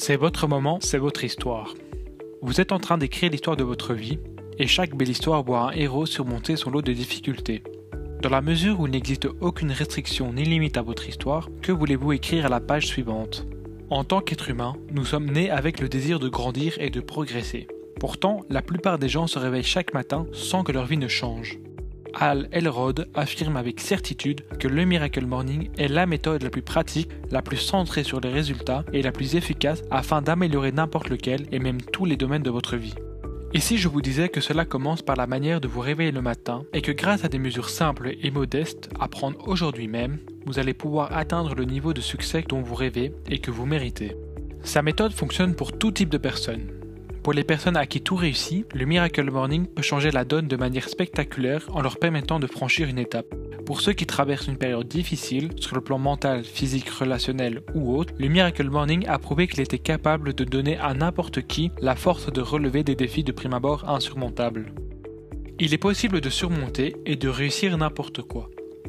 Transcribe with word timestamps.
C'est 0.00 0.16
votre 0.16 0.46
moment, 0.46 0.78
c'est 0.80 0.96
votre 0.96 1.24
histoire. 1.24 1.74
Vous 2.40 2.60
êtes 2.60 2.70
en 2.70 2.78
train 2.78 2.98
d'écrire 2.98 3.30
l'histoire 3.30 3.56
de 3.56 3.64
votre 3.64 3.94
vie, 3.94 4.20
et 4.56 4.68
chaque 4.68 4.94
belle 4.94 5.10
histoire 5.10 5.42
voit 5.42 5.70
un 5.70 5.70
héros 5.72 6.06
surmonter 6.06 6.54
son 6.54 6.70
lot 6.70 6.82
de 6.82 6.92
difficultés. 6.92 7.64
Dans 8.22 8.30
la 8.30 8.40
mesure 8.40 8.78
où 8.78 8.86
il 8.86 8.92
n'existe 8.92 9.28
aucune 9.40 9.72
restriction 9.72 10.32
ni 10.32 10.44
limite 10.44 10.76
à 10.76 10.82
votre 10.82 11.08
histoire, 11.08 11.50
que 11.62 11.72
voulez-vous 11.72 12.12
écrire 12.12 12.46
à 12.46 12.48
la 12.48 12.60
page 12.60 12.86
suivante? 12.86 13.44
En 13.90 14.04
tant 14.04 14.20
qu'être 14.20 14.48
humain, 14.48 14.76
nous 14.92 15.04
sommes 15.04 15.30
nés 15.30 15.50
avec 15.50 15.80
le 15.80 15.88
désir 15.88 16.20
de 16.20 16.28
grandir 16.28 16.76
et 16.78 16.90
de 16.90 17.00
progresser. 17.00 17.66
Pourtant, 17.98 18.44
la 18.48 18.62
plupart 18.62 19.00
des 19.00 19.08
gens 19.08 19.26
se 19.26 19.40
réveillent 19.40 19.64
chaque 19.64 19.94
matin 19.94 20.26
sans 20.32 20.62
que 20.62 20.72
leur 20.72 20.86
vie 20.86 20.96
ne 20.96 21.08
change. 21.08 21.58
Al 22.14 22.48
Elrod 22.52 23.08
affirme 23.14 23.56
avec 23.56 23.80
certitude 23.80 24.42
que 24.58 24.68
le 24.68 24.84
Miracle 24.84 25.26
Morning 25.26 25.70
est 25.78 25.88
la 25.88 26.06
méthode 26.06 26.42
la 26.42 26.50
plus 26.50 26.62
pratique, 26.62 27.10
la 27.30 27.42
plus 27.42 27.56
centrée 27.56 28.04
sur 28.04 28.20
les 28.20 28.30
résultats 28.30 28.84
et 28.92 29.02
la 29.02 29.12
plus 29.12 29.36
efficace 29.36 29.82
afin 29.90 30.22
d'améliorer 30.22 30.72
n'importe 30.72 31.08
lequel 31.08 31.46
et 31.52 31.58
même 31.58 31.80
tous 31.80 32.04
les 32.04 32.16
domaines 32.16 32.42
de 32.42 32.50
votre 32.50 32.76
vie. 32.76 32.94
Et 33.54 33.60
si 33.60 33.78
je 33.78 33.88
vous 33.88 34.02
disais 34.02 34.28
que 34.28 34.42
cela 34.42 34.66
commence 34.66 35.00
par 35.00 35.16
la 35.16 35.26
manière 35.26 35.60
de 35.60 35.68
vous 35.68 35.80
réveiller 35.80 36.12
le 36.12 36.20
matin 36.20 36.64
et 36.74 36.82
que 36.82 36.92
grâce 36.92 37.24
à 37.24 37.28
des 37.28 37.38
mesures 37.38 37.70
simples 37.70 38.14
et 38.20 38.30
modestes 38.30 38.90
à 39.00 39.08
prendre 39.08 39.48
aujourd'hui 39.48 39.88
même, 39.88 40.18
vous 40.44 40.58
allez 40.58 40.74
pouvoir 40.74 41.16
atteindre 41.16 41.54
le 41.54 41.64
niveau 41.64 41.94
de 41.94 42.02
succès 42.02 42.44
dont 42.46 42.60
vous 42.60 42.74
rêvez 42.74 43.14
et 43.30 43.38
que 43.38 43.50
vous 43.50 43.64
méritez. 43.64 44.16
Sa 44.62 44.82
méthode 44.82 45.12
fonctionne 45.12 45.54
pour 45.54 45.72
tout 45.72 45.92
type 45.92 46.10
de 46.10 46.18
personnes. 46.18 46.77
Pour 47.28 47.34
les 47.34 47.44
personnes 47.44 47.76
à 47.76 47.84
qui 47.84 48.00
tout 48.00 48.16
réussit, 48.16 48.64
le 48.72 48.86
Miracle 48.86 49.30
Morning 49.30 49.66
peut 49.66 49.82
changer 49.82 50.10
la 50.10 50.24
donne 50.24 50.48
de 50.48 50.56
manière 50.56 50.88
spectaculaire 50.88 51.68
en 51.74 51.82
leur 51.82 51.98
permettant 51.98 52.40
de 52.40 52.46
franchir 52.46 52.88
une 52.88 52.98
étape. 52.98 53.26
Pour 53.66 53.82
ceux 53.82 53.92
qui 53.92 54.06
traversent 54.06 54.46
une 54.46 54.56
période 54.56 54.88
difficile, 54.88 55.50
sur 55.60 55.74
le 55.74 55.82
plan 55.82 55.98
mental, 55.98 56.42
physique, 56.42 56.88
relationnel 56.88 57.60
ou 57.74 57.94
autre, 57.94 58.14
le 58.18 58.28
Miracle 58.28 58.70
Morning 58.70 59.06
a 59.08 59.18
prouvé 59.18 59.46
qu'il 59.46 59.60
était 59.60 59.78
capable 59.78 60.32
de 60.32 60.44
donner 60.44 60.78
à 60.78 60.94
n'importe 60.94 61.42
qui 61.42 61.70
la 61.82 61.96
force 61.96 62.32
de 62.32 62.40
relever 62.40 62.82
des 62.82 62.94
défis 62.94 63.24
de 63.24 63.32
prime 63.32 63.52
abord 63.52 63.86
insurmontables. 63.86 64.72
Il 65.58 65.74
est 65.74 65.76
possible 65.76 66.22
de 66.22 66.30
surmonter 66.30 66.96
et 67.04 67.16
de 67.16 67.28
réussir 67.28 67.76
n'importe 67.76 68.22
quoi 68.22 68.48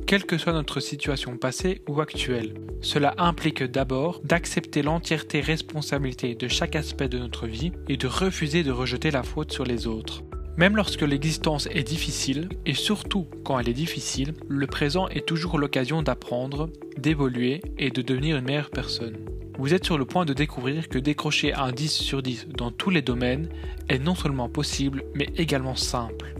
quelle 0.10 0.26
que 0.26 0.40
soit 0.40 0.54
notre 0.54 0.80
situation 0.80 1.38
passée 1.38 1.84
ou 1.88 2.02
actuelle. 2.02 2.56
Cela 2.82 3.14
implique 3.20 3.62
d'abord 3.62 4.22
d'accepter 4.24 4.82
l'entièreté 4.82 5.40
responsabilité 5.40 6.34
de 6.34 6.48
chaque 6.48 6.76
aspect 6.76 7.10
de 7.10 7.20
notre 7.20 7.46
vie 7.46 7.74
et 7.88 7.96
de 7.96 8.08
refuser 8.08 8.64
de 8.64 8.72
rejeter 8.72 9.12
la 9.12 9.22
faute 9.22 9.52
sur 9.52 9.66
les 9.66 9.86
autres. 9.86 10.24
Même 10.58 10.76
lorsque 10.76 11.04
l'existence 11.04 11.68
est 11.72 11.84
difficile, 11.84 12.50
et 12.66 12.74
surtout 12.74 13.28
quand 13.44 13.60
elle 13.60 13.70
est 13.70 13.74
difficile, 13.74 14.34
le 14.48 14.66
présent 14.66 15.08
est 15.10 15.28
toujours 15.28 15.60
l'occasion 15.60 16.02
d'apprendre, 16.02 16.72
d'évoluer 16.98 17.62
et 17.78 17.92
de 17.92 18.02
devenir 18.02 18.36
une 18.38 18.46
meilleure 18.46 18.72
personne. 18.72 19.18
Vous 19.60 19.76
êtes 19.76 19.86
sur 19.86 20.00
le 20.00 20.06
point 20.06 20.26
de 20.26 20.34
découvrir 20.34 20.90
que 20.90 20.98
décrocher 20.98 21.54
un 21.54 21.72
10 21.72 21.88
sur 21.88 22.24
10 22.24 22.48
dans 22.48 22.72
tous 22.72 22.90
les 22.90 23.04
domaines 23.04 23.48
est 23.90 24.00
non 24.00 24.16
seulement 24.16 24.50
possible, 24.50 25.04
mais 25.14 25.28
également 25.38 25.76
simple. 25.76 26.34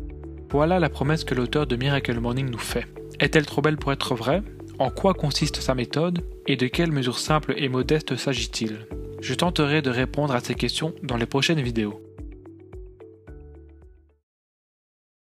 Voilà 0.50 0.80
la 0.80 0.90
promesse 0.90 1.24
que 1.24 1.36
l'auteur 1.36 1.68
de 1.68 1.76
Miracle 1.76 2.20
Morning 2.20 2.50
nous 2.50 2.58
fait. 2.58 2.88
Est-elle 3.20 3.46
trop 3.46 3.62
belle 3.62 3.78
pour 3.78 3.92
être 3.92 4.16
vraie? 4.16 4.42
En 4.78 4.90
quoi 4.90 5.14
consiste 5.14 5.58
sa 5.58 5.76
méthode? 5.76 6.24
Et 6.48 6.56
de 6.56 6.68
quelles 6.68 6.92
mesures 6.92 7.20
simples 7.20 7.54
et 7.58 7.68
modestes 7.68 8.16
s'agit-il? 8.16 8.88
Je 9.22 9.34
tenterai 9.34 9.82
de 9.82 9.90
répondre 9.90 10.34
à 10.34 10.40
ces 10.40 10.56
questions 10.56 10.96
dans 11.04 11.18
les 11.18 11.26
prochaines 11.26 11.62
vidéos. 11.62 12.02